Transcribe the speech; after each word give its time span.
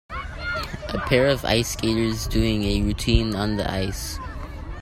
A 0.89 0.97
pair 1.05 1.27
of 1.27 1.45
ice 1.45 1.73
skaters 1.73 2.25
doing 2.27 2.63
a 2.63 2.81
routine 2.81 3.35
on 3.35 3.57
the 3.57 3.71
ice. 3.71 4.17